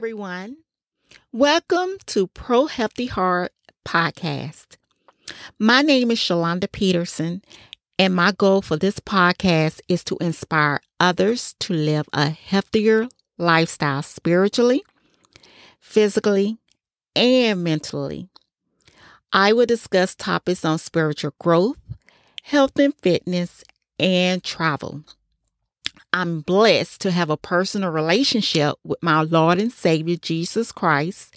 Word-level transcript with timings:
everyone. 0.00 0.56
Welcome 1.30 1.98
to 2.06 2.26
Pro 2.28 2.64
Healthy 2.64 3.04
Heart 3.04 3.52
Podcast. 3.86 4.78
My 5.58 5.82
name 5.82 6.10
is 6.10 6.18
Shalonda 6.18 6.72
Peterson, 6.72 7.42
and 7.98 8.14
my 8.14 8.32
goal 8.32 8.62
for 8.62 8.78
this 8.78 8.98
podcast 8.98 9.82
is 9.88 10.02
to 10.04 10.16
inspire 10.18 10.80
others 10.98 11.54
to 11.60 11.74
live 11.74 12.08
a 12.14 12.30
healthier 12.30 13.08
lifestyle 13.36 14.00
spiritually, 14.00 14.82
physically, 15.80 16.56
and 17.14 17.62
mentally. 17.62 18.30
I 19.34 19.52
will 19.52 19.66
discuss 19.66 20.14
topics 20.14 20.64
on 20.64 20.78
spiritual 20.78 21.34
growth, 21.38 21.76
health 22.44 22.78
and 22.78 22.94
fitness, 23.02 23.62
and 23.98 24.42
travel. 24.42 25.04
I'm 26.12 26.40
blessed 26.40 27.00
to 27.02 27.10
have 27.12 27.30
a 27.30 27.36
personal 27.36 27.90
relationship 27.90 28.76
with 28.82 29.02
my 29.02 29.22
Lord 29.22 29.60
and 29.60 29.72
Savior 29.72 30.16
Jesus 30.16 30.72
Christ, 30.72 31.36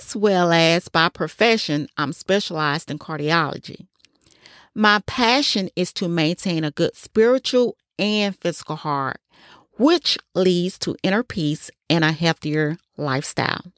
as 0.00 0.14
well 0.14 0.52
as 0.52 0.88
by 0.88 1.08
profession, 1.08 1.88
I'm 1.96 2.12
specialized 2.12 2.90
in 2.90 2.98
cardiology. 2.98 3.86
My 4.74 5.02
passion 5.06 5.70
is 5.76 5.92
to 5.94 6.08
maintain 6.08 6.64
a 6.64 6.70
good 6.70 6.94
spiritual 6.94 7.76
and 7.98 8.36
physical 8.38 8.76
heart, 8.76 9.18
which 9.78 10.18
leads 10.34 10.78
to 10.80 10.96
inner 11.02 11.22
peace 11.22 11.70
and 11.88 12.04
a 12.04 12.12
healthier 12.12 12.76
lifestyle. 12.96 13.72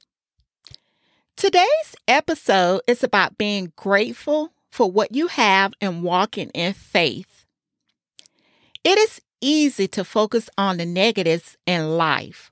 Today's 1.36 1.94
episode 2.08 2.80
is 2.88 3.04
about 3.04 3.38
being 3.38 3.72
grateful 3.76 4.52
for 4.70 4.90
what 4.90 5.14
you 5.14 5.28
have 5.28 5.74
and 5.80 6.02
walking 6.02 6.50
in 6.50 6.72
faith. 6.72 7.44
It 8.82 8.98
is 8.98 9.20
easy 9.40 9.88
to 9.88 10.04
focus 10.04 10.48
on 10.56 10.76
the 10.76 10.86
negatives 10.86 11.56
in 11.66 11.96
life. 11.96 12.50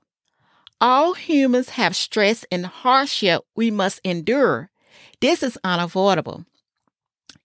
All 0.81 1.13
humans 1.13 1.69
have 1.69 1.95
stress 1.95 2.45
and 2.51 2.65
hardship 2.65 3.43
we 3.55 3.71
must 3.71 4.01
endure. 4.03 4.69
This 5.21 5.41
is 5.41 5.57
unavoidable. 5.63 6.45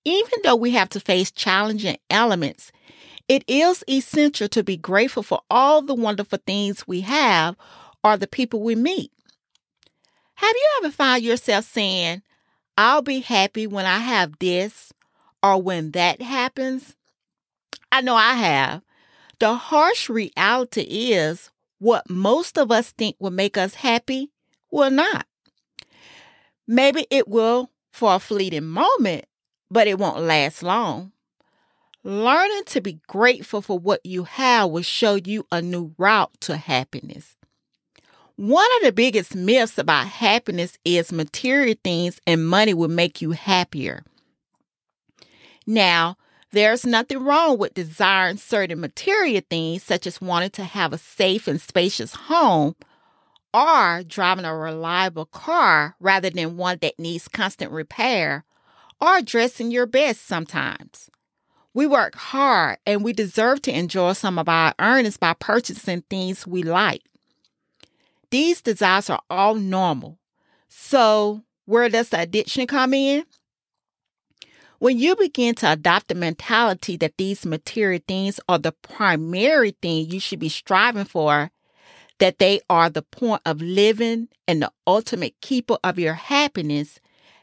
Even 0.04 0.40
though 0.42 0.56
we 0.56 0.72
have 0.72 0.88
to 0.90 1.00
face 1.00 1.30
challenging 1.30 1.96
elements, 2.08 2.72
it 3.28 3.44
is 3.46 3.84
essential 3.88 4.48
to 4.48 4.64
be 4.64 4.76
grateful 4.76 5.22
for 5.22 5.40
all 5.50 5.82
the 5.82 5.94
wonderful 5.94 6.40
things 6.46 6.88
we 6.88 7.02
have 7.02 7.56
or 8.02 8.16
the 8.16 8.26
people 8.26 8.60
we 8.60 8.74
meet. 8.74 9.12
Have 10.34 10.56
you 10.56 10.68
ever 10.78 10.90
found 10.90 11.22
yourself 11.22 11.66
saying, 11.66 12.22
I'll 12.76 13.02
be 13.02 13.20
happy 13.20 13.66
when 13.66 13.86
I 13.86 13.98
have 13.98 14.38
this 14.38 14.92
or 15.42 15.62
when 15.62 15.92
that 15.92 16.22
happens? 16.22 16.96
I 17.92 18.00
know 18.00 18.16
I 18.16 18.32
have. 18.32 18.82
The 19.40 19.54
harsh 19.54 20.10
reality 20.10 20.82
is 20.82 21.50
what 21.78 22.10
most 22.10 22.58
of 22.58 22.70
us 22.70 22.92
think 22.92 23.16
will 23.18 23.30
make 23.30 23.56
us 23.56 23.74
happy 23.74 24.30
will 24.70 24.90
not. 24.90 25.26
Maybe 26.68 27.06
it 27.10 27.26
will 27.26 27.70
for 27.90 28.14
a 28.14 28.18
fleeting 28.18 28.66
moment, 28.66 29.24
but 29.70 29.86
it 29.86 29.98
won't 29.98 30.20
last 30.20 30.62
long. 30.62 31.12
Learning 32.04 32.64
to 32.66 32.82
be 32.82 33.00
grateful 33.08 33.62
for 33.62 33.78
what 33.78 34.04
you 34.04 34.24
have 34.24 34.70
will 34.70 34.82
show 34.82 35.14
you 35.14 35.46
a 35.50 35.62
new 35.62 35.94
route 35.96 36.32
to 36.40 36.58
happiness. 36.58 37.34
One 38.36 38.68
of 38.76 38.84
the 38.84 38.92
biggest 38.92 39.34
myths 39.34 39.78
about 39.78 40.06
happiness 40.06 40.78
is 40.84 41.12
material 41.12 41.76
things 41.82 42.20
and 42.26 42.46
money 42.46 42.74
will 42.74 42.88
make 42.88 43.22
you 43.22 43.30
happier. 43.30 44.02
Now, 45.66 46.16
there's 46.52 46.84
nothing 46.84 47.18
wrong 47.22 47.58
with 47.58 47.74
desiring 47.74 48.36
certain 48.36 48.80
material 48.80 49.42
things, 49.48 49.82
such 49.82 50.06
as 50.06 50.20
wanting 50.20 50.50
to 50.50 50.64
have 50.64 50.92
a 50.92 50.98
safe 50.98 51.46
and 51.46 51.60
spacious 51.60 52.14
home 52.14 52.74
or 53.54 54.02
driving 54.06 54.44
a 54.44 54.54
reliable 54.54 55.26
car 55.26 55.96
rather 56.00 56.30
than 56.30 56.56
one 56.56 56.78
that 56.82 56.98
needs 56.98 57.28
constant 57.28 57.70
repair 57.70 58.44
or 59.00 59.22
dressing 59.22 59.70
your 59.70 59.86
best 59.86 60.26
sometimes. 60.26 61.10
We 61.72 61.86
work 61.86 62.16
hard 62.16 62.78
and 62.84 63.04
we 63.04 63.12
deserve 63.12 63.62
to 63.62 63.76
enjoy 63.76 64.14
some 64.14 64.38
of 64.38 64.48
our 64.48 64.74
earnings 64.80 65.16
by 65.16 65.34
purchasing 65.34 66.02
things 66.02 66.46
we 66.46 66.62
like. 66.62 67.02
These 68.30 68.60
desires 68.60 69.08
are 69.10 69.22
all 69.30 69.54
normal. 69.54 70.18
So, 70.68 71.42
where 71.64 71.88
does 71.88 72.08
the 72.08 72.20
addiction 72.20 72.66
come 72.66 72.94
in? 72.94 73.24
When 74.80 74.98
you 74.98 75.14
begin 75.14 75.54
to 75.56 75.72
adopt 75.72 76.08
the 76.08 76.14
mentality 76.14 76.96
that 76.96 77.18
these 77.18 77.44
material 77.44 78.00
things 78.08 78.40
are 78.48 78.58
the 78.58 78.72
primary 78.72 79.72
thing 79.82 80.10
you 80.10 80.18
should 80.18 80.38
be 80.38 80.48
striving 80.48 81.04
for, 81.04 81.50
that 82.18 82.38
they 82.38 82.62
are 82.70 82.88
the 82.88 83.02
point 83.02 83.42
of 83.44 83.60
living 83.60 84.28
and 84.48 84.62
the 84.62 84.72
ultimate 84.86 85.38
keeper 85.42 85.76
of 85.84 85.98
your 85.98 86.14
happiness, 86.14 86.98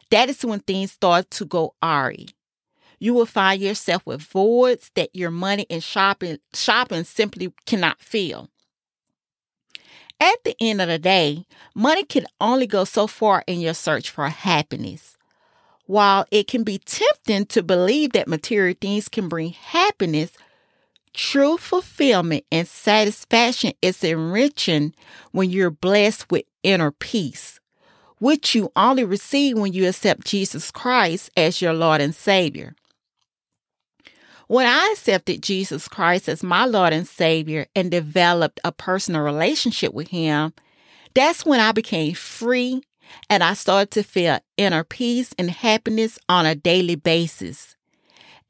that 0.09 0.29
is 0.29 0.43
when 0.43 0.61
things 0.61 0.93
start 0.93 1.29
to 1.29 1.45
go 1.45 1.75
awry. 1.83 2.25
You 2.97 3.13
will 3.13 3.27
find 3.27 3.61
yourself 3.61 4.03
with 4.07 4.23
voids 4.23 4.89
that 4.95 5.15
your 5.15 5.29
money 5.29 5.67
and 5.69 5.83
shopping 5.83 6.39
shopping 6.55 7.03
simply 7.03 7.53
cannot 7.67 8.01
fill. 8.01 8.49
At 10.19 10.43
the 10.43 10.55
end 10.59 10.81
of 10.81 10.87
the 10.87 10.97
day, 10.97 11.45
money 11.75 12.03
can 12.03 12.25
only 12.41 12.65
go 12.65 12.83
so 12.83 13.05
far 13.05 13.43
in 13.45 13.59
your 13.59 13.75
search 13.75 14.09
for 14.09 14.27
happiness. 14.27 15.16
While 15.87 16.25
it 16.31 16.47
can 16.47 16.63
be 16.63 16.79
tempting 16.79 17.45
to 17.47 17.63
believe 17.63 18.11
that 18.11 18.27
material 18.27 18.75
things 18.79 19.07
can 19.07 19.29
bring 19.29 19.51
happiness, 19.51 20.31
true 21.13 21.57
fulfillment 21.57 22.45
and 22.51 22.67
satisfaction 22.67 23.71
is 23.81 24.03
enriching 24.03 24.93
when 25.31 25.49
you're 25.49 25.71
blessed 25.71 26.29
with 26.29 26.43
inner 26.61 26.91
peace, 26.91 27.61
which 28.19 28.53
you 28.53 28.69
only 28.75 29.05
receive 29.05 29.57
when 29.57 29.71
you 29.71 29.87
accept 29.87 30.27
Jesus 30.27 30.71
Christ 30.71 31.31
as 31.37 31.61
your 31.61 31.73
Lord 31.73 32.01
and 32.01 32.13
Savior. 32.13 32.75
When 34.47 34.65
I 34.65 34.89
accepted 34.91 35.41
Jesus 35.41 35.87
Christ 35.87 36.27
as 36.27 36.43
my 36.43 36.65
Lord 36.65 36.91
and 36.93 37.07
Savior 37.07 37.67
and 37.75 37.89
developed 37.89 38.59
a 38.65 38.73
personal 38.73 39.21
relationship 39.21 39.93
with 39.93 40.09
Him, 40.09 40.53
that's 41.13 41.45
when 41.45 41.59
I 41.59 41.71
became 41.71 42.13
free 42.13 42.81
and 43.29 43.43
I 43.43 43.53
started 43.53 43.91
to 43.91 44.03
feel 44.03 44.39
inner 44.57 44.83
peace 44.83 45.33
and 45.37 45.49
happiness 45.49 46.17
on 46.29 46.45
a 46.45 46.55
daily 46.55 46.95
basis. 46.95 47.75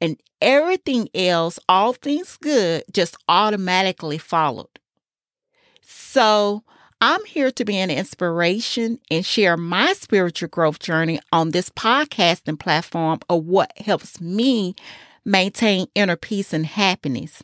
And 0.00 0.20
everything 0.40 1.08
else, 1.14 1.58
all 1.68 1.92
things 1.92 2.36
good, 2.36 2.84
just 2.92 3.16
automatically 3.28 4.18
followed. 4.18 4.78
So 5.82 6.62
I'm 7.00 7.24
here 7.26 7.50
to 7.52 7.64
be 7.64 7.76
an 7.76 7.90
inspiration 7.90 8.98
and 9.10 9.24
share 9.24 9.56
my 9.56 9.92
spiritual 9.92 10.48
growth 10.48 10.80
journey 10.80 11.20
on 11.32 11.50
this 11.50 11.70
podcasting 11.70 12.58
platform 12.58 13.20
of 13.28 13.44
what 13.44 13.72
helps 13.78 14.20
me 14.20 14.74
maintain 15.24 15.86
inner 15.94 16.16
peace 16.16 16.52
and 16.52 16.66
happiness. 16.66 17.42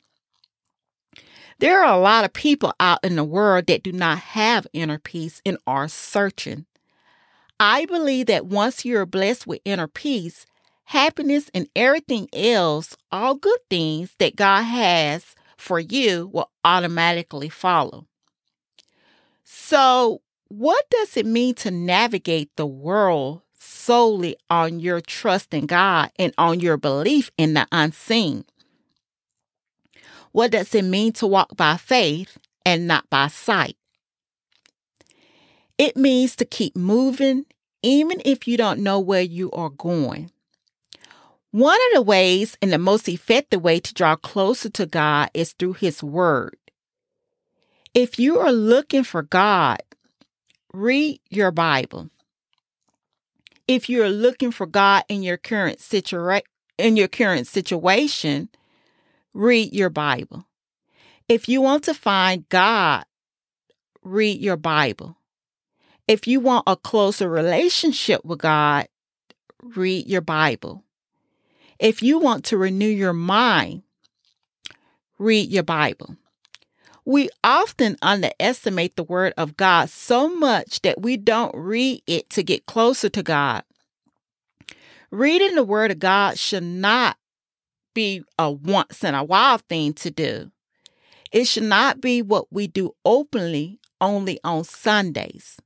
There 1.61 1.85
are 1.85 1.95
a 1.95 2.01
lot 2.01 2.25
of 2.25 2.33
people 2.33 2.75
out 2.81 2.99
in 3.05 3.15
the 3.15 3.25
world 3.25 3.67
that 3.67 3.85
do 3.85 3.93
not 3.93 4.19
have 4.19 4.67
inner 4.73 4.99
peace 4.99 5.41
and 5.47 5.57
are 5.67 5.87
searching. 5.87 6.67
I 7.61 7.87
believe 7.87 8.27
that 8.27 8.47
once 8.47 8.85
you're 8.85 9.07
blessed 9.07 9.47
with 9.47 9.61
inner 9.65 9.87
peace, 9.87 10.47
happiness, 10.85 11.51
and 11.55 11.69
everything 11.77 12.29
else, 12.33 12.97
all 13.11 13.35
good 13.35 13.61
things 13.71 14.15
that 14.19 14.37
God 14.37 14.63
has 14.63 15.35
for 15.57 15.79
you 15.79 16.31
will 16.33 16.51
automatically 16.65 17.49
follow. 17.49 18.07
So, 19.45 20.21
what 20.49 20.85
does 20.91 21.17
it 21.17 21.27
mean 21.27 21.55
to 21.57 21.71
navigate 21.71 22.51
the 22.57 22.67
world 22.67 23.43
solely 23.59 24.37
on 24.51 24.81
your 24.81 25.01
trust 25.01 25.55
in 25.55 25.67
God 25.67 26.11
and 26.19 26.35
on 26.37 26.61
your 26.61 26.77
belief 26.77 27.31
in 27.39 27.55
the 27.55 27.67
unseen? 27.73 28.45
What 30.33 30.51
does 30.51 30.75
it 30.75 30.83
mean 30.85 31.13
to 31.15 31.27
walk 31.27 31.57
by 31.57 31.77
faith 31.77 32.37
and 32.67 32.87
not 32.87 33.09
by 33.09 33.29
sight? 33.29 33.77
It 35.79 35.97
means 35.97 36.37
to 36.37 36.45
keep 36.45 36.77
moving, 36.77 37.47
even 37.83 38.23
if 38.25 38.47
you 38.47 38.57
don't 38.57 38.81
know 38.81 39.01
where 39.01 39.23
you 39.23 39.51
are 39.53 39.71
going. 39.71 40.31
One 41.51 41.79
of 41.89 41.95
the 41.95 42.03
ways 42.03 42.57
and 42.61 42.73
the 42.73 42.79
most 42.79 43.09
effective 43.09 43.63
way 43.63 43.81
to 43.81 43.95
draw 43.95 44.17
closer 44.17 44.69
to 44.71 44.87
God 44.87 45.31
is 45.35 45.53
through 45.53 45.75
His 45.75 46.03
Word. 46.03 46.57
If 47.95 48.19
you 48.19 48.41
are 48.41 48.53
looking 48.53 49.05
for 49.05 49.23
God, 49.23 49.81
read 50.73 51.21
your 51.31 51.53
Bible. 51.53 52.11
If 53.69 53.89
you're 53.89 54.11
looking 54.11 54.51
for 54.51 54.67
God 54.67 55.05
in 55.09 55.23
your 55.23 55.37
current 55.37 55.79
situa- 55.79 56.43
in 56.77 56.97
your 56.97 57.09
current 57.09 57.47
situation, 57.47 58.49
read 59.33 59.73
your 59.73 59.91
Bible. 59.91 60.47
If 61.29 61.49
you 61.49 61.61
want 61.61 61.85
to 61.85 61.95
find 61.95 62.49
God, 62.49 63.05
read 64.03 64.41
your 64.41 64.57
Bible. 64.57 65.17
If 66.07 66.27
you 66.27 66.39
want 66.39 66.65
a 66.67 66.77
closer 66.77 67.31
relationship 67.31 68.23
with 68.25 68.41
God, 68.41 68.89
read 69.63 70.07
your 70.07 70.21
Bible. 70.21 70.85
If 71.79 72.03
you 72.03 72.19
want 72.19 72.45
to 72.47 72.59
renew 72.59 72.89
your 72.89 73.15
mind, 73.15 73.83
read 75.19 75.51
your 75.51 75.63
Bible. 75.63 76.17
We 77.07 77.31
often 77.43 77.97
underestimate 78.03 78.97
the 78.97 79.03
Word 79.03 79.33
of 79.39 79.57
God 79.57 79.89
so 79.89 80.29
much 80.29 80.83
that 80.83 81.01
we 81.01 81.17
don't 81.17 81.55
read 81.55 82.03
it 82.07 82.29
to 82.31 82.43
get 82.43 82.67
closer 82.67 83.09
to 83.09 83.23
God. 83.23 83.63
Reading 85.11 85.55
the 85.55 85.65
Word 85.65 85.91
of 85.91 85.99
God 85.99 86.39
should 86.39 86.63
not 86.63 87.17
be 87.95 88.23
a 88.39 88.51
once 88.51 89.03
in 89.05 89.15
a 89.15 89.25
while 89.25 89.59
thing 89.59 89.95
to 89.95 90.11
do. 90.11 90.51
It 91.33 91.47
should 91.47 91.65
not 91.65 92.03
be 92.03 92.21
what 92.21 92.53
we 92.53 92.67
do 92.67 92.95
openly 93.07 93.81
only 94.01 94.39
on 94.45 94.65
Sundays. 94.65 95.59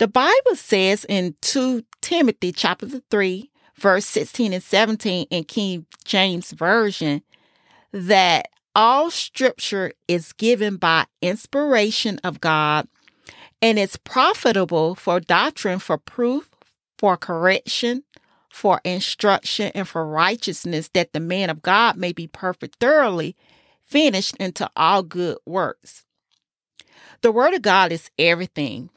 The 0.00 0.08
Bible 0.08 0.54
says 0.54 1.04
in 1.10 1.34
2 1.42 1.84
Timothy 2.00 2.52
chapter 2.52 2.88
3, 3.10 3.50
verse 3.76 4.06
16 4.06 4.54
and 4.54 4.62
17 4.62 5.26
in 5.28 5.44
King 5.44 5.84
James 6.06 6.52
Version 6.52 7.20
that 7.92 8.48
all 8.74 9.10
scripture 9.10 9.92
is 10.08 10.32
given 10.32 10.76
by 10.76 11.04
inspiration 11.20 12.18
of 12.24 12.40
God 12.40 12.88
and 13.60 13.78
is 13.78 13.98
profitable 13.98 14.94
for 14.94 15.20
doctrine, 15.20 15.78
for 15.78 15.98
proof, 15.98 16.48
for 16.96 17.18
correction, 17.18 18.02
for 18.48 18.80
instruction, 18.86 19.70
and 19.74 19.86
for 19.86 20.06
righteousness, 20.06 20.88
that 20.94 21.12
the 21.12 21.20
man 21.20 21.50
of 21.50 21.60
God 21.60 21.98
may 21.98 22.12
be 22.12 22.26
perfect, 22.26 22.76
thoroughly 22.80 23.36
finished 23.84 24.34
into 24.36 24.70
all 24.74 25.02
good 25.02 25.36
works. 25.44 26.06
The 27.20 27.32
Word 27.32 27.52
of 27.52 27.60
God 27.60 27.92
is 27.92 28.10
everything. 28.18 28.88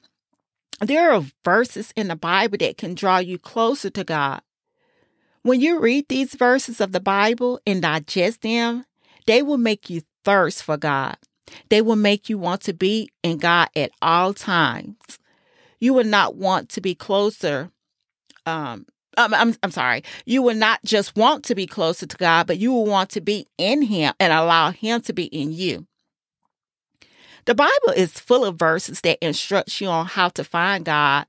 There 0.86 1.12
are 1.12 1.24
verses 1.46 1.94
in 1.96 2.08
the 2.08 2.16
Bible 2.16 2.58
that 2.60 2.78
can 2.78 2.96
draw 2.96 3.18
you 3.18 3.38
closer 3.38 3.90
to 3.92 4.04
God. 4.04 4.42
When 5.44 5.60
you 5.60 5.80
read 5.80 6.08
these 6.08 6.36
verses 6.36 6.80
of 6.80 6.92
the 6.92 7.00
Bible 7.00 7.60
and 7.66 7.82
digest 7.82 8.42
them, 8.42 8.86
they 9.28 9.42
will 9.42 9.58
make 9.58 9.90
you 9.90 10.02
thirst 10.24 10.64
for 10.64 10.78
God. 10.78 11.18
They 11.70 11.82
will 11.82 11.96
make 11.98 12.30
you 12.30 12.38
want 12.38 12.62
to 12.62 12.74
be 12.74 13.10
in 13.24 13.38
God 13.38 13.70
at 13.76 13.92
all 14.02 14.34
times. 14.34 15.20
You 15.80 15.94
will 15.94 16.06
not 16.06 16.36
want 16.36 16.70
to 16.70 16.82
be 16.82 16.96
closer. 16.96 17.70
Um, 18.46 18.86
I'm, 19.18 19.34
I'm, 19.34 19.56
I'm 19.62 19.72
sorry. 19.72 20.04
You 20.26 20.42
will 20.42 20.56
not 20.56 20.80
just 20.86 21.16
want 21.16 21.44
to 21.46 21.56
be 21.56 21.68
closer 21.68 22.06
to 22.06 22.18
God, 22.18 22.48
but 22.48 22.58
you 22.58 22.72
will 22.72 22.86
want 22.86 23.10
to 23.12 23.22
be 23.22 23.48
in 23.58 23.82
Him 23.82 24.14
and 24.20 24.34
allow 24.34 24.72
Him 24.72 25.02
to 25.02 25.14
be 25.14 25.26
in 25.26 25.52
you. 25.52 25.86
The 27.46 27.56
Bible 27.56 27.94
is 27.96 28.12
full 28.14 28.46
of 28.46 28.56
verses 28.56 29.02
that 29.02 29.24
instruct 29.26 29.82
you 29.82 29.88
on 29.88 30.06
how 30.06 30.30
to 30.30 30.46
find 30.46 30.86
God. 30.86 31.26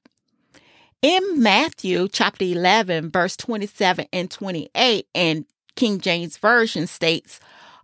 In 1.02 1.42
Matthew 1.42 2.08
chapter 2.08 2.44
11, 2.44 3.10
verse 3.10 3.36
27 3.36 4.06
and 4.12 4.30
28, 4.30 5.08
and 5.14 5.44
King 5.74 5.98
James 6.00 6.36
Version 6.36 6.86
states, 6.86 7.40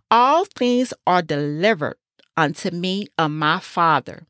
All 0.09 0.45
things 0.45 0.93
are 1.05 1.21
delivered 1.21 1.97
unto 2.37 2.71
me 2.71 3.07
of 3.17 3.31
my 3.31 3.59
Father. 3.59 4.23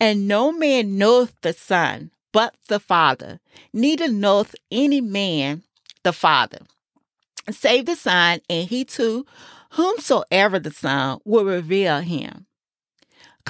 And 0.00 0.26
no 0.26 0.50
man 0.50 0.96
knoweth 0.96 1.34
the 1.42 1.52
Son 1.52 2.10
but 2.32 2.54
the 2.68 2.80
Father, 2.80 3.40
neither 3.72 4.08
knoweth 4.08 4.54
any 4.70 5.00
man 5.00 5.62
the 6.04 6.12
Father, 6.12 6.60
save 7.50 7.86
the 7.86 7.96
Son, 7.96 8.40
and 8.48 8.68
he 8.68 8.84
to, 8.84 9.26
whomsoever 9.72 10.58
the 10.58 10.70
Son 10.70 11.18
will 11.24 11.44
reveal 11.44 12.00
him. 12.00 12.46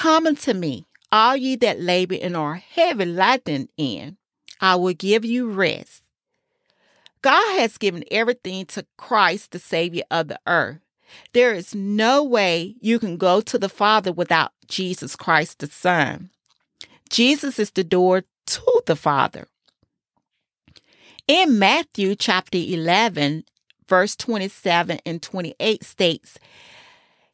Come 0.00 0.26
unto 0.26 0.54
me, 0.54 0.86
all 1.12 1.36
ye 1.36 1.56
that 1.56 1.78
labor 1.78 2.16
and 2.22 2.34
are 2.34 2.54
heavy 2.54 3.04
laden 3.04 3.68
in, 3.76 4.16
I 4.58 4.76
will 4.76 4.94
give 4.94 5.26
you 5.26 5.50
rest. 5.50 6.04
God 7.20 7.58
has 7.58 7.76
given 7.76 8.04
everything 8.10 8.64
to 8.64 8.86
Christ, 8.96 9.50
the 9.50 9.58
Savior 9.58 10.04
of 10.10 10.28
the 10.28 10.40
earth. 10.46 10.78
There 11.34 11.52
is 11.52 11.74
no 11.74 12.24
way 12.24 12.76
you 12.80 12.98
can 12.98 13.18
go 13.18 13.42
to 13.42 13.58
the 13.58 13.68
Father 13.68 14.10
without 14.10 14.52
Jesus 14.68 15.16
Christ, 15.16 15.58
the 15.58 15.66
Son. 15.66 16.30
Jesus 17.10 17.58
is 17.58 17.70
the 17.70 17.84
door 17.84 18.24
to 18.46 18.82
the 18.86 18.96
Father. 18.96 19.48
In 21.28 21.58
Matthew 21.58 22.14
chapter 22.14 22.56
11, 22.56 23.44
verse 23.86 24.16
27 24.16 24.98
and 25.04 25.20
28 25.20 25.84
states, 25.84 26.38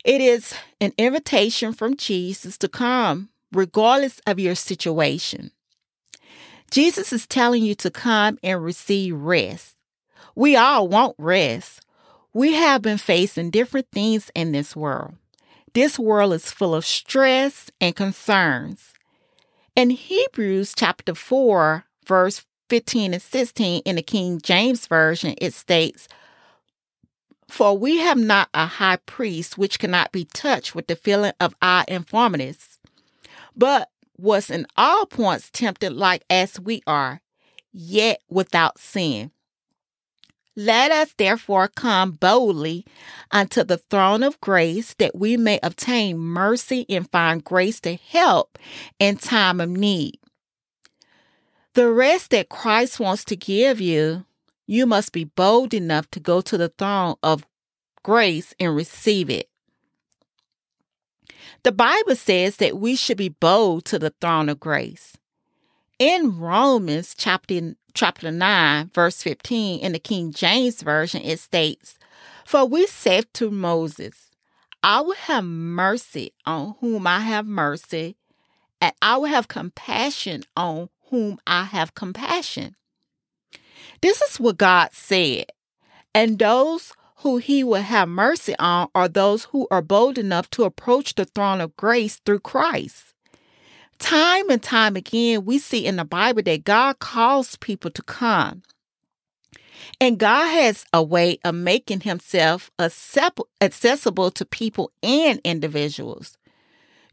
it 0.06 0.20
is 0.20 0.54
an 0.80 0.92
invitation 0.96 1.72
from 1.72 1.96
Jesus 1.96 2.56
to 2.58 2.68
come 2.68 3.28
regardless 3.52 4.20
of 4.24 4.38
your 4.38 4.54
situation. 4.54 5.50
Jesus 6.70 7.12
is 7.12 7.26
telling 7.26 7.64
you 7.64 7.74
to 7.74 7.90
come 7.90 8.38
and 8.42 8.62
receive 8.62 9.16
rest. 9.16 9.74
We 10.36 10.54
all 10.54 10.86
want 10.86 11.16
rest. 11.18 11.80
We 12.32 12.54
have 12.54 12.82
been 12.82 12.98
facing 12.98 13.50
different 13.50 13.88
things 13.92 14.30
in 14.34 14.52
this 14.52 14.76
world. 14.76 15.16
This 15.74 15.98
world 15.98 16.34
is 16.34 16.52
full 16.52 16.74
of 16.74 16.86
stress 16.86 17.70
and 17.80 17.96
concerns. 17.96 18.92
In 19.74 19.90
Hebrews 19.90 20.72
chapter 20.76 21.16
4, 21.16 21.84
verse 22.06 22.46
15 22.70 23.12
and 23.12 23.22
16 23.22 23.82
in 23.84 23.96
the 23.96 24.02
King 24.02 24.40
James 24.40 24.86
Version, 24.86 25.34
it 25.38 25.52
states, 25.52 26.06
for 27.48 27.76
we 27.76 27.98
have 27.98 28.18
not 28.18 28.48
a 28.54 28.66
high 28.66 28.96
priest 28.96 29.56
which 29.56 29.78
cannot 29.78 30.12
be 30.12 30.24
touched 30.24 30.74
with 30.74 30.86
the 30.86 30.96
feeling 30.96 31.32
of 31.40 31.54
our 31.62 31.84
infirmities, 31.88 32.78
but 33.56 33.90
was 34.18 34.50
in 34.50 34.66
all 34.76 35.06
points 35.06 35.50
tempted 35.50 35.92
like 35.92 36.24
as 36.28 36.58
we 36.58 36.82
are, 36.86 37.20
yet 37.72 38.20
without 38.28 38.78
sin. 38.78 39.30
Let 40.58 40.90
us 40.90 41.14
therefore 41.18 41.68
come 41.68 42.12
boldly 42.12 42.86
unto 43.30 43.62
the 43.62 43.76
throne 43.76 44.22
of 44.22 44.40
grace 44.40 44.94
that 44.94 45.14
we 45.14 45.36
may 45.36 45.60
obtain 45.62 46.18
mercy 46.18 46.86
and 46.88 47.10
find 47.10 47.44
grace 47.44 47.78
to 47.80 47.94
help 47.94 48.58
in 48.98 49.18
time 49.18 49.60
of 49.60 49.68
need. 49.68 50.18
The 51.74 51.90
rest 51.90 52.30
that 52.30 52.48
Christ 52.48 52.98
wants 52.98 53.22
to 53.26 53.36
give 53.36 53.82
you 53.82 54.24
you 54.66 54.86
must 54.86 55.12
be 55.12 55.24
bold 55.24 55.72
enough 55.72 56.10
to 56.10 56.20
go 56.20 56.40
to 56.40 56.58
the 56.58 56.68
throne 56.68 57.14
of 57.22 57.46
grace 58.02 58.54
and 58.58 58.74
receive 58.74 59.30
it. 59.30 59.48
The 61.62 61.72
Bible 61.72 62.16
says 62.16 62.56
that 62.56 62.78
we 62.78 62.96
should 62.96 63.16
be 63.16 63.28
bold 63.28 63.84
to 63.86 63.98
the 63.98 64.14
throne 64.20 64.48
of 64.48 64.60
grace. 64.60 65.16
In 65.98 66.38
Romans 66.38 67.14
chapter, 67.16 67.74
chapter 67.94 68.30
9, 68.30 68.90
verse 68.92 69.22
15, 69.22 69.80
in 69.80 69.92
the 69.92 69.98
King 69.98 70.32
James 70.32 70.82
Version, 70.82 71.22
it 71.22 71.40
states, 71.40 71.98
For 72.44 72.64
we 72.64 72.86
said 72.86 73.32
to 73.34 73.50
Moses, 73.50 74.30
I 74.82 75.00
will 75.00 75.14
have 75.14 75.44
mercy 75.44 76.32
on 76.44 76.76
whom 76.80 77.06
I 77.06 77.20
have 77.20 77.46
mercy, 77.46 78.16
and 78.80 78.92
I 79.00 79.16
will 79.16 79.26
have 79.26 79.48
compassion 79.48 80.42
on 80.56 80.90
whom 81.10 81.38
I 81.46 81.64
have 81.64 81.94
compassion. 81.94 82.76
This 84.00 84.20
is 84.22 84.40
what 84.40 84.58
God 84.58 84.90
said. 84.92 85.46
And 86.14 86.38
those 86.38 86.92
who 87.20 87.38
he 87.38 87.64
will 87.64 87.82
have 87.82 88.08
mercy 88.08 88.54
on 88.58 88.88
are 88.94 89.08
those 89.08 89.44
who 89.44 89.66
are 89.70 89.82
bold 89.82 90.18
enough 90.18 90.50
to 90.50 90.64
approach 90.64 91.14
the 91.14 91.24
throne 91.24 91.60
of 91.60 91.76
grace 91.76 92.20
through 92.24 92.40
Christ. 92.40 93.14
Time 93.98 94.50
and 94.50 94.62
time 94.62 94.96
again, 94.96 95.44
we 95.46 95.58
see 95.58 95.86
in 95.86 95.96
the 95.96 96.04
Bible 96.04 96.42
that 96.42 96.64
God 96.64 96.98
calls 96.98 97.56
people 97.56 97.90
to 97.90 98.02
come. 98.02 98.62
And 100.00 100.18
God 100.18 100.46
has 100.46 100.84
a 100.92 101.02
way 101.02 101.38
of 101.44 101.54
making 101.54 102.00
himself 102.00 102.70
accessible 102.78 104.30
to 104.30 104.44
people 104.44 104.90
and 105.02 105.40
individuals. 105.44 106.36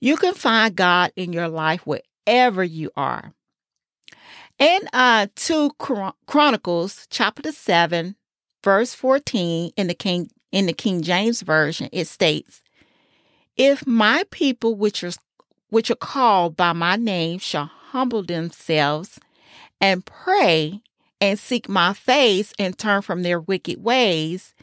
You 0.01 0.17
can 0.17 0.33
find 0.33 0.75
God 0.75 1.13
in 1.15 1.31
your 1.31 1.47
life 1.47 1.85
wherever 1.85 2.63
you 2.63 2.91
are. 2.97 3.33
In 4.59 4.81
uh, 4.93 5.27
2 5.35 5.71
Chronicles 6.27 7.07
chapter 7.09 7.51
7, 7.51 8.15
verse 8.63 8.93
14 8.93 9.71
in 9.75 9.87
the 9.87 9.93
King 9.93 10.29
in 10.51 10.67
the 10.67 10.73
King 10.73 11.01
James 11.01 11.41
version, 11.41 11.89
it 11.91 12.05
states, 12.05 12.61
"If 13.57 13.87
my 13.87 14.23
people 14.29 14.75
which 14.75 15.03
are 15.03 15.11
which 15.69 15.89
are 15.89 15.95
called 15.95 16.55
by 16.55 16.73
my 16.73 16.95
name 16.95 17.39
shall 17.39 17.65
humble 17.65 18.23
themselves 18.23 19.19
and 19.81 20.05
pray 20.05 20.81
and 21.19 21.39
seek 21.39 21.67
my 21.67 21.93
face 21.93 22.53
and 22.59 22.77
turn 22.77 23.01
from 23.01 23.23
their 23.23 23.39
wicked 23.39 23.83
ways, 23.83 24.53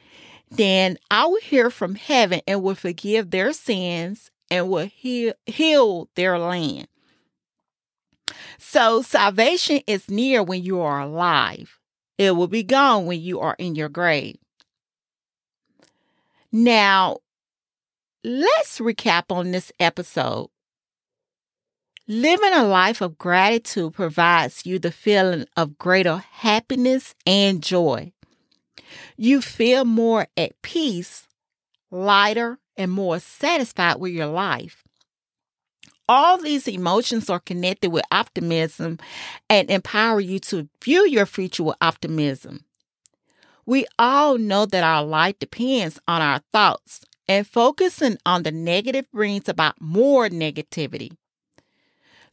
then 0.50 0.98
I 1.10 1.26
will 1.26 1.40
hear 1.40 1.70
from 1.70 1.96
heaven 1.96 2.40
and 2.46 2.62
will 2.62 2.76
forgive 2.76 3.30
their 3.30 3.52
sins 3.52 4.30
and 4.50 4.70
will 4.70 4.86
heal, 4.86 5.32
heal 5.46 6.08
their 6.14 6.38
land. 6.38 6.86
So 8.60 9.00
salvation 9.00 9.80
is 9.86 10.10
near 10.10 10.42
when 10.42 10.62
you 10.62 10.80
are 10.80 11.00
alive. 11.00 11.78
It 12.18 12.36
will 12.36 12.46
be 12.46 12.62
gone 12.62 13.06
when 13.06 13.20
you 13.20 13.40
are 13.40 13.56
in 13.58 13.74
your 13.74 13.88
grave. 13.88 14.36
Now, 16.52 17.18
let's 18.22 18.78
recap 18.78 19.24
on 19.30 19.50
this 19.50 19.72
episode. 19.80 20.50
Living 22.06 22.52
a 22.52 22.64
life 22.64 23.00
of 23.00 23.16
gratitude 23.16 23.94
provides 23.94 24.66
you 24.66 24.78
the 24.78 24.92
feeling 24.92 25.46
of 25.56 25.78
greater 25.78 26.18
happiness 26.18 27.14
and 27.24 27.62
joy. 27.62 28.12
You 29.16 29.40
feel 29.40 29.86
more 29.86 30.26
at 30.36 30.60
peace, 30.60 31.26
lighter, 31.90 32.58
and 32.76 32.90
more 32.90 33.20
satisfied 33.20 33.96
with 33.96 34.12
your 34.12 34.26
life. 34.26 34.84
All 36.10 36.38
these 36.38 36.66
emotions 36.66 37.30
are 37.30 37.38
connected 37.38 37.90
with 37.90 38.04
optimism 38.10 38.98
and 39.48 39.70
empower 39.70 40.18
you 40.18 40.40
to 40.40 40.68
view 40.82 41.06
your 41.06 41.24
future 41.24 41.62
with 41.62 41.76
optimism. 41.80 42.64
We 43.64 43.86
all 43.96 44.36
know 44.36 44.66
that 44.66 44.82
our 44.82 45.04
life 45.04 45.38
depends 45.38 46.00
on 46.08 46.20
our 46.20 46.40
thoughts, 46.52 47.04
and 47.28 47.46
focusing 47.46 48.18
on 48.26 48.42
the 48.42 48.50
negative 48.50 49.06
brings 49.12 49.48
about 49.48 49.80
more 49.80 50.28
negativity. 50.28 51.12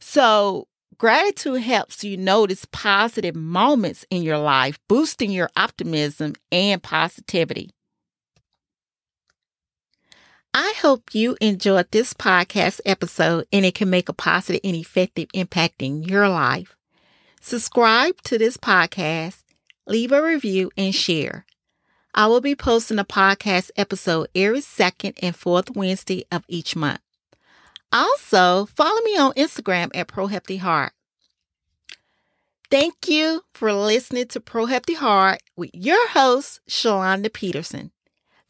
So, 0.00 0.66
gratitude 0.98 1.60
helps 1.60 2.02
you 2.02 2.16
notice 2.16 2.66
positive 2.72 3.36
moments 3.36 4.04
in 4.10 4.24
your 4.24 4.38
life, 4.38 4.80
boosting 4.88 5.30
your 5.30 5.50
optimism 5.56 6.34
and 6.50 6.82
positivity. 6.82 7.70
I 10.54 10.74
hope 10.80 11.14
you 11.14 11.36
enjoyed 11.40 11.90
this 11.90 12.14
podcast 12.14 12.80
episode 12.86 13.46
and 13.52 13.66
it 13.66 13.74
can 13.74 13.90
make 13.90 14.08
a 14.08 14.14
positive 14.14 14.62
and 14.64 14.74
effective 14.74 15.28
impact 15.34 15.82
in 15.82 16.02
your 16.02 16.28
life. 16.28 16.74
Subscribe 17.40 18.20
to 18.22 18.38
this 18.38 18.56
podcast, 18.56 19.42
leave 19.86 20.10
a 20.10 20.22
review, 20.22 20.70
and 20.76 20.94
share. 20.94 21.44
I 22.14 22.26
will 22.26 22.40
be 22.40 22.56
posting 22.56 22.98
a 22.98 23.04
podcast 23.04 23.70
episode 23.76 24.28
every 24.34 24.62
second 24.62 25.14
and 25.22 25.36
fourth 25.36 25.76
Wednesday 25.76 26.24
of 26.32 26.44
each 26.48 26.74
month. 26.74 27.00
Also, 27.92 28.66
follow 28.66 29.00
me 29.02 29.16
on 29.18 29.32
Instagram 29.32 29.90
at 29.94 30.08
Pro 30.08 30.28
Heart. 30.28 30.92
Thank 32.70 33.08
you 33.08 33.42
for 33.54 33.72
listening 33.72 34.26
to 34.28 34.40
Pro 34.40 34.66
Heart 34.66 35.42
with 35.56 35.70
your 35.72 36.08
host, 36.08 36.60
Shalonda 36.68 37.32
Peterson. 37.32 37.92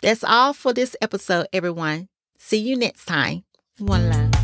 That's 0.03 0.23
all 0.25 0.53
for 0.53 0.73
this 0.73 0.97
episode, 1.01 1.47
everyone. 1.53 2.09
See 2.39 2.59
you 2.59 2.77
next 2.77 3.07
time. 3.07 3.45
One 3.79 4.11
love. 4.11 4.38